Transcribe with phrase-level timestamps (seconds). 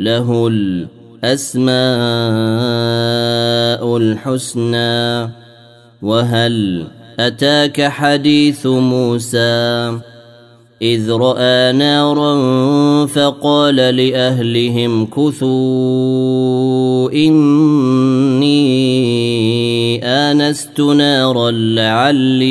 [0.00, 1.76] له الأسماء
[3.96, 5.30] الحسنى
[6.02, 6.86] وهل
[7.18, 10.00] أتاك حديث موسى؟
[10.82, 12.36] إذ رأى نارا
[13.06, 15.50] فقال لأهلهم كثوا
[17.12, 18.60] إني
[20.04, 22.46] آنست نارا لعلي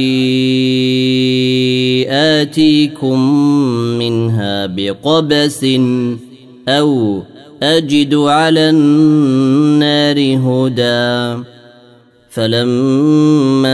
[2.10, 3.20] آتيكم
[4.00, 5.66] منها بقبس
[6.68, 7.22] أو
[7.64, 11.44] أجد على النار هدى.
[12.30, 13.74] فلما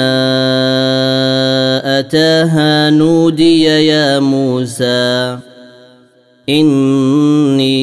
[1.99, 5.37] أتاها نودي يا موسى
[6.49, 7.75] إني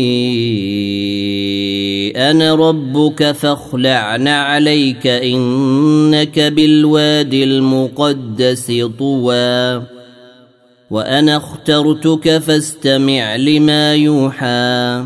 [2.31, 9.83] أنا ربك فاخلع نعليك إنك بالوادي المقدس طوى.
[10.91, 15.05] وأنا اخترتك فاستمع لما يوحى.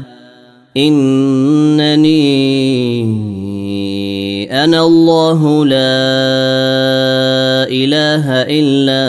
[0.77, 2.17] إنني
[4.65, 5.77] أنا الله لا
[7.71, 9.07] إله إلا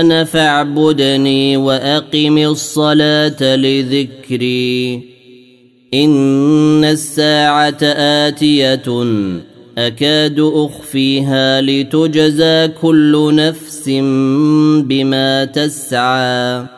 [0.00, 5.02] أنا فاعبدني وأقم الصلاة لذكري.
[5.94, 9.04] إن الساعة آتية
[9.78, 13.88] أكاد أخفيها لتجزى كل نفس
[14.84, 16.77] بما تسعى.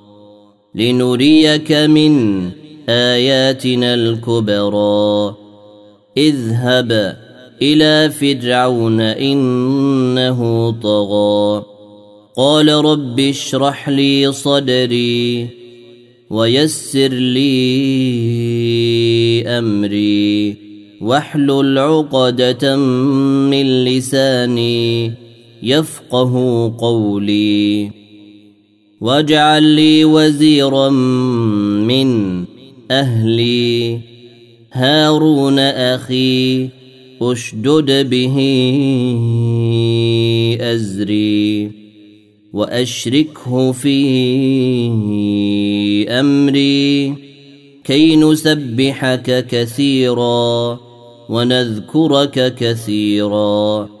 [0.75, 2.43] لنريك من
[2.89, 5.35] آياتنا الكبرى.
[6.17, 7.17] اذهب
[7.61, 11.65] إلى فرعون إنه طغى.
[12.37, 15.47] قال رب اشرح لي صدري
[16.29, 17.47] ويسر لي
[19.47, 20.55] أمري.
[21.01, 25.13] واحلل عقدة من لساني
[25.63, 28.00] يفقه قولي.
[29.01, 32.43] واجعل لي وزيرا من
[32.91, 33.99] أهلي.
[34.73, 36.69] هارون أخي
[37.21, 38.37] أشدد به
[40.61, 41.71] أزري.
[42.53, 43.99] وأشركه في
[46.09, 47.13] أمري.
[47.83, 50.79] كي نسبحك كثيرا
[51.29, 54.00] ونذكرك كثيرا.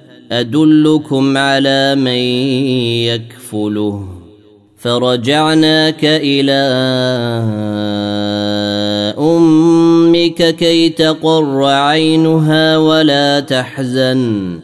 [0.31, 2.21] أدلكم على من
[3.11, 4.07] يكفله
[4.77, 6.51] فرجعناك إلى
[9.19, 14.59] أمك كي تقر عينها ولا تحزن.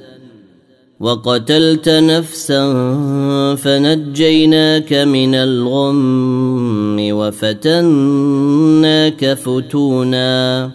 [1.00, 2.66] وقتلت نفسا
[3.56, 8.54] فنجيناك من الغم وفتناك
[9.34, 10.72] فتونا.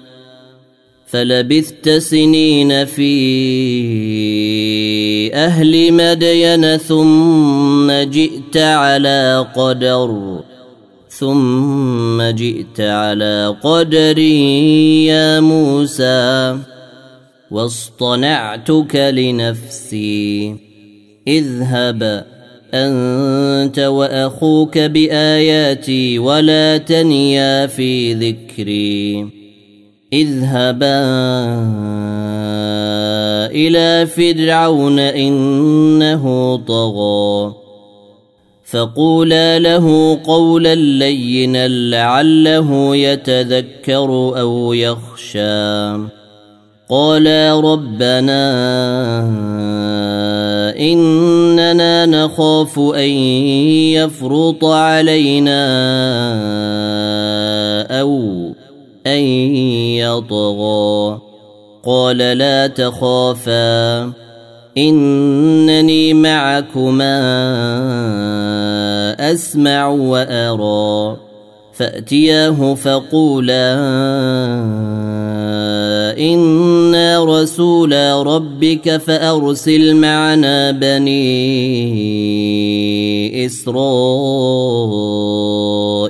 [1.13, 3.15] فلبثت سنين في
[5.35, 10.41] أهل مدين ثم جئت على قدر
[11.09, 16.59] ثم جئت على قدر يا موسى
[17.51, 20.57] واصطنعتك لنفسي
[21.29, 22.27] اذهب
[22.75, 29.42] أنت وأخوك بآياتي ولا تنيا في ذكري.
[30.13, 31.03] اذهبا
[33.51, 37.55] إلى فرعون إنه طغى
[38.65, 45.93] فقولا له قولا لينا لعله يتذكر أو يخشى
[46.91, 48.43] قالا ربنا
[50.79, 53.11] إننا نخاف أن
[53.97, 55.63] يفرط علينا
[58.01, 58.52] أو
[59.07, 59.23] أن
[59.99, 61.21] يطغى.
[61.85, 64.13] قال لا تخافا
[64.79, 67.23] إنني معكما
[69.33, 71.17] أسمع وأرى.
[71.73, 73.75] فأتياه فقولا
[76.19, 81.85] إنا رسولا ربك فأرسل معنا بني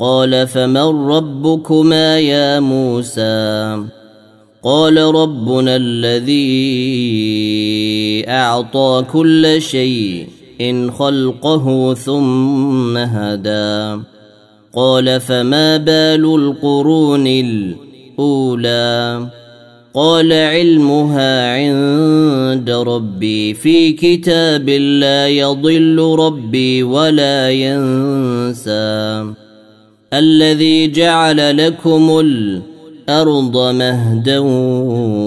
[0.00, 3.84] قال فمن ربكما يا موسى
[4.62, 6.40] قال ربنا الذي
[8.28, 10.26] أعطى كل شيء
[10.60, 14.02] إن خلقه ثم هدى
[14.74, 19.26] قال فما بال القرون الأولى
[19.94, 29.39] قال علمها عند ربي في كتاب لا يضل ربي ولا ينسى
[30.12, 34.38] الذي جعل لكم الأرض مهدا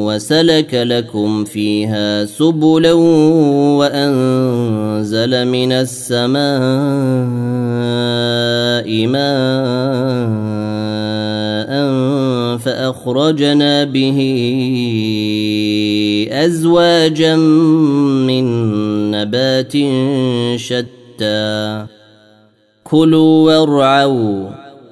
[0.05, 2.93] وسلك لكم فيها سبلا
[3.79, 6.43] وأنزل من السماء
[9.07, 9.63] ماء
[12.57, 14.19] فأخرجنا به
[16.31, 17.35] أزواجا
[18.25, 18.45] من
[19.11, 19.73] نبات
[20.59, 21.85] شتى.
[22.83, 24.62] كلوا وارعوا.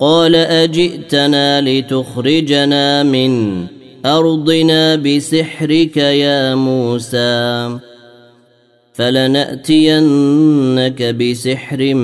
[0.00, 3.64] قال أجئتنا لتخرجنا من
[4.06, 7.78] أرضنا بسحرك يا موسى
[8.94, 10.22] فلنأتينك
[11.02, 11.94] بسحر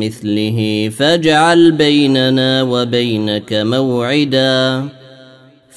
[0.00, 4.88] مثله فاجعل بيننا وبينك موعدا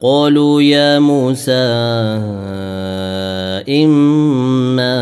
[0.00, 1.52] قالوا يا موسى
[3.68, 4.96] إما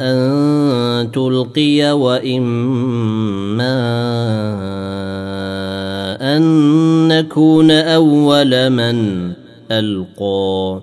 [0.00, 3.76] أن تلقي وإما
[6.20, 6.42] أن
[7.08, 9.30] نكون أول من
[9.70, 10.80] ألقى.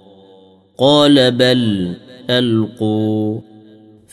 [0.78, 1.94] قال بل
[2.30, 3.47] ألقوا.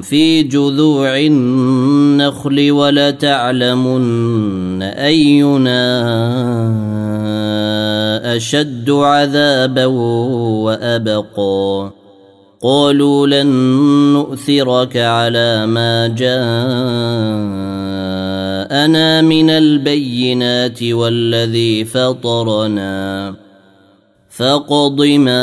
[0.00, 4.02] في جذوع النخل ولتعلمن
[4.82, 5.82] أينا
[8.36, 9.86] أشد عذابا
[10.64, 11.92] وأبقى.
[12.62, 13.46] قالوا لن
[14.12, 16.32] نؤثرك على ما جاءنا
[19.22, 23.34] من البينات والذي فطرنا.
[24.28, 25.42] فاقض ما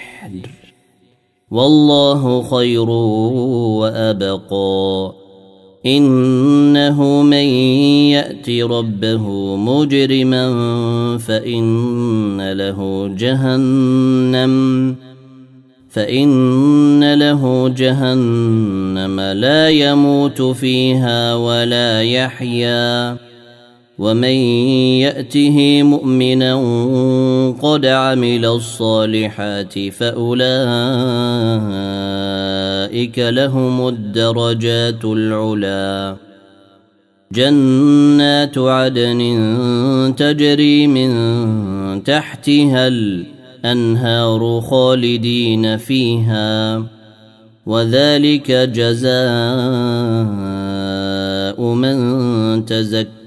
[1.51, 2.89] والله خير
[3.79, 5.13] وأبقى.
[5.85, 7.45] إنه من
[8.13, 10.47] يأت ربه مجرما
[11.17, 14.95] فإن له جهنم
[15.89, 23.17] فإن له جهنم لا يموت فيها ولا يحيا.
[24.01, 24.35] ومن
[25.05, 26.55] ياته مؤمنا
[27.61, 30.49] قد عمل الصالحات فاولئك
[33.19, 36.15] لهم الدرجات العلى.
[37.31, 39.21] جنات عدن
[40.17, 41.11] تجري من
[42.03, 46.83] تحتها الانهار خالدين فيها.
[47.65, 49.11] وذلك جزاء
[51.61, 53.20] من تزكى.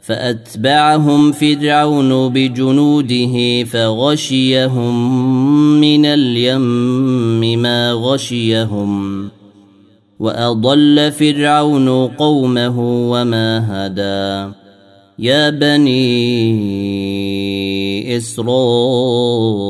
[0.00, 4.94] فأتبعهم فرعون بجنوده فغشيهم
[5.80, 9.28] من اليم ما غشيهم
[10.20, 12.80] وأضل فرعون قومه
[13.10, 14.52] وما هدى.
[15.18, 16.56] يا بني
[18.16, 19.60] إسرائيل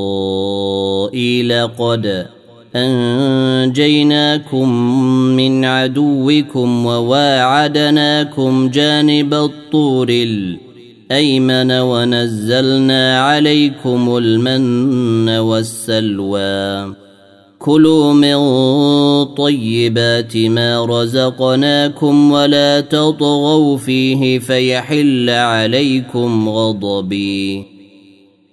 [1.66, 2.26] قد
[2.76, 4.68] أنجيناكم
[5.36, 16.94] من عدوكم وواعدناكم جانب الطور الأيمن ونزلنا عليكم المن والسلوى.
[17.58, 18.36] كلوا من
[19.24, 27.79] طيبات ما رزقناكم ولا تطغوا فيه فيحل عليكم غضبي.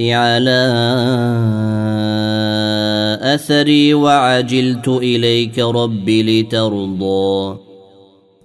[0.00, 0.72] على
[3.22, 7.56] أثري وعجلت إليك رب لترضى.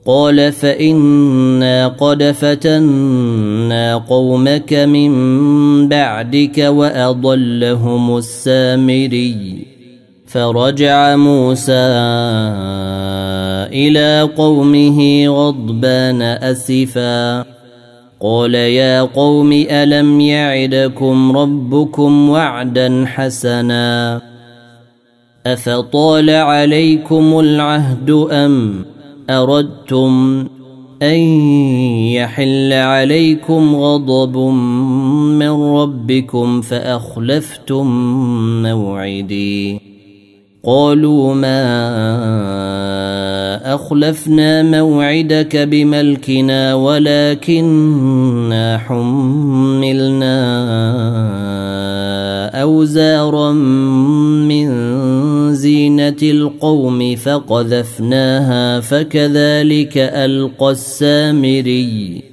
[0.05, 5.13] قال فإنا قد فتنا قومك من
[5.89, 9.67] بعدك وأضلهم السامري.
[10.27, 11.93] فرجع موسى
[13.74, 17.52] إلى قومه غضبان أسفا.
[18.24, 24.22] قال يا قوم ألم يعدكم ربكم وعدا حسنا
[25.46, 28.86] أفطال عليكم العهد أم
[29.30, 30.46] أردتم
[31.01, 31.20] أن
[32.15, 34.38] يحل عليكم غضب
[35.39, 37.88] من ربكم فأخلفتم
[38.63, 39.82] موعدي
[40.63, 41.63] قالوا ما
[43.55, 50.33] أخلفنا موعدك بملكنا ولكنا حملنا
[52.61, 54.70] أوزارا من
[55.53, 62.32] زينة القوم فقذفناها فكذلك ألقى السامري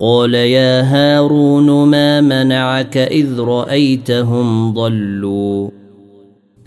[0.00, 5.70] قال يا هارون ما منعك إذ رأيتهم ضلوا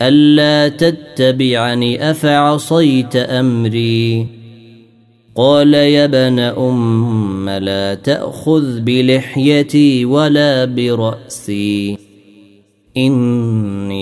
[0.02, 4.26] ألا تتبعني أفعصيت أمري
[5.34, 11.98] قال يا ابن أم لا تأخذ بلحيتي ولا برأسي
[12.96, 14.01] إني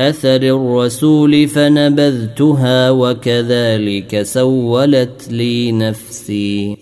[0.00, 6.76] أثر الرسول فنبذتها وكذلك سولت لي نفسي.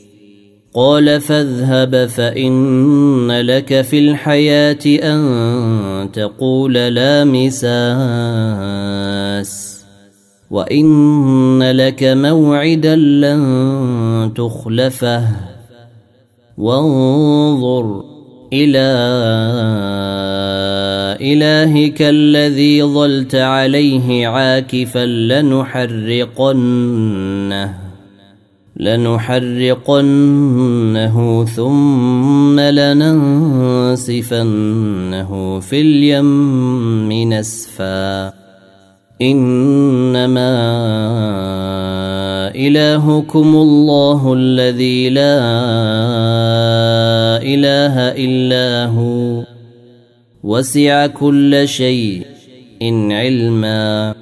[0.74, 7.70] قال فاذهب فإن لك في الحياة أن تقول لا مساس.
[10.50, 15.24] وإن لك موعدا لن تخلفه.
[16.58, 18.09] وانظر
[18.52, 18.90] إلى
[21.20, 26.60] إلهك الذي ظلت عليه عاكفا لنحرقنه
[28.76, 29.94] لنحرقنه
[31.44, 34.10] ثم لننسفنه
[35.60, 38.39] في اليم نسفا
[39.22, 40.56] إنما
[42.56, 45.38] إلهكم الله الذي لا
[47.42, 49.42] إله إلا هو.
[50.44, 52.26] وسع كل شيء
[52.82, 54.14] إن علما.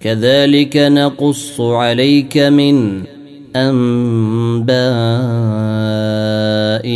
[0.00, 3.02] كذلك نقص عليك من
[3.56, 4.72] أنباء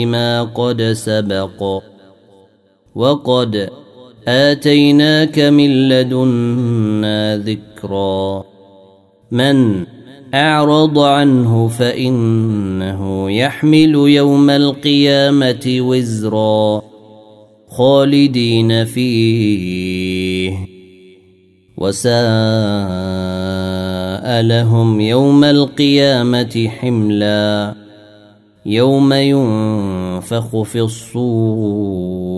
[0.06, 1.82] ما قد سبق.
[2.94, 3.70] وقد
[4.28, 8.44] آتيناك من لدنا ذكرا.
[9.30, 9.86] من
[10.34, 16.82] أعرض عنه فإنه يحمل يوم القيامة وزرا.
[17.68, 20.52] خالدين فيه.
[21.76, 22.12] وساء
[24.42, 27.74] لهم يوم القيامة حملا.
[28.66, 32.37] يوم ينفخ في الصور.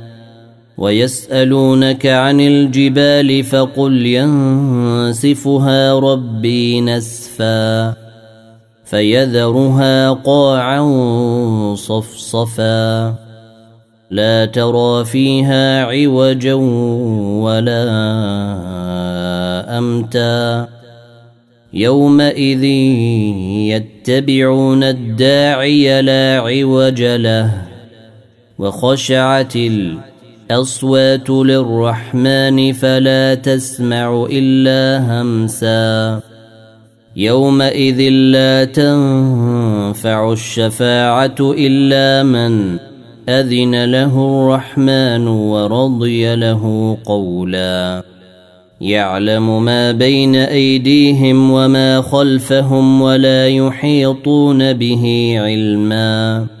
[0.77, 7.93] ويسألونك عن الجبال فقل ينسفها ربي نسفا
[8.85, 10.81] فيذرها قاعا
[11.75, 13.15] صفصفا
[14.11, 16.53] لا ترى فيها عوجا
[17.43, 17.83] ولا
[19.77, 20.67] أمتا
[21.73, 22.63] يومئذ
[23.73, 27.51] يتبعون الداعي لا عوج له
[28.59, 29.53] وخشعت
[30.51, 36.19] الاصوات للرحمن فلا تسمع إلا همسا.
[37.15, 42.77] يومئذ لا تنفع الشفاعة إلا من
[43.29, 48.03] أذن له الرحمن ورضي له قولا.
[48.81, 56.60] يعلم ما بين أيديهم وما خلفهم ولا يحيطون به علما.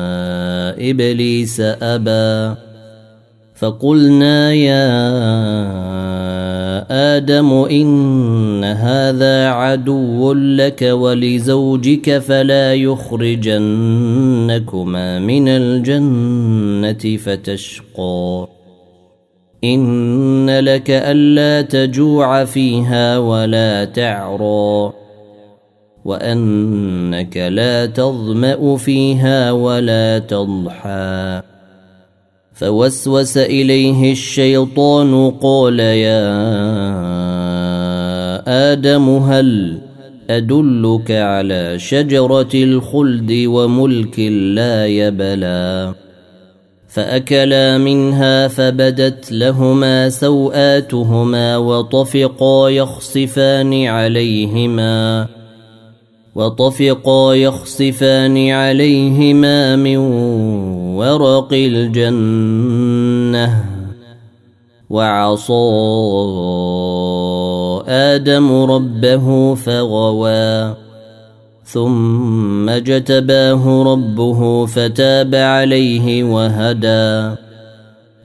[0.89, 2.55] إبليس أبى
[3.55, 4.91] فقلنا يا
[7.17, 13.49] آدم إن هذا عدو لك ولزوجك فلا يخرجنكما
[15.19, 18.47] من الجنة فتشقى.
[19.63, 25.00] إن لك ألا تجوع فيها ولا تعرى.
[26.05, 31.41] وأنك لا تظمأ فيها ولا تضحى.
[32.53, 36.31] فوسوس إليه الشيطان قال يا
[38.71, 39.79] آدم هل
[40.29, 45.93] أدلك على شجرة الخلد وملك لا يبلى؟
[46.87, 55.27] فأكلا منها فبدت لهما سوآتهما وطفقا يخصفان عليهما.
[56.35, 59.97] وطفقا يخصفان عليهما من
[60.95, 63.65] ورق الجنة.
[64.89, 65.53] وعصى
[67.87, 70.75] آدم ربه فغوى.
[71.63, 77.35] ثم جتباه ربه فتاب عليه وهدى.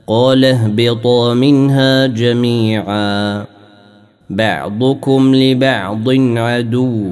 [0.07, 3.45] قال اهبطا منها جميعا.
[4.29, 7.11] بعضكم لبعض عدو.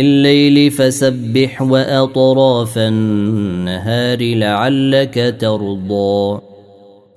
[0.00, 6.40] الليل فسبح وأطراف النهار لعلك ترضى.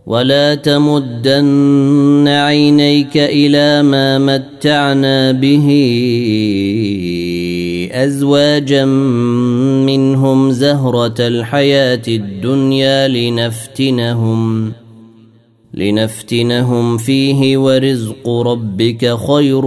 [0.06, 5.68] ولا تمدن عينيك إلى ما متعنا به
[7.92, 8.86] أزواجا
[9.86, 14.88] منهم زهرة الحياة الدنيا لنفتنهم ۖ
[15.78, 19.66] لنفتنهم فيه ورزق ربك خير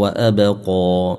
[0.00, 1.18] وأبقى.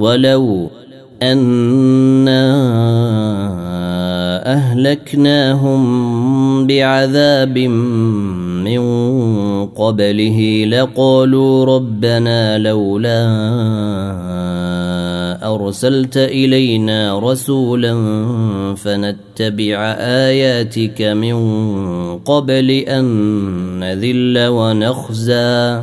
[0.00, 0.70] ولو
[1.22, 2.44] أنا
[4.44, 5.80] أهلكناهم
[6.66, 8.82] بعذاب من
[9.66, 13.26] قبله لقالوا ربنا لولا
[15.54, 17.94] أرسلت إلينا رسولا
[18.76, 21.36] فنتبع آياتك من
[22.18, 23.04] قبل أن
[23.80, 25.82] نذل ونخزى.